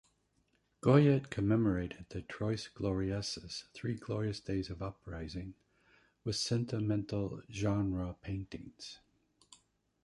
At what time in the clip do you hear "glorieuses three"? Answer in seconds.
2.73-3.93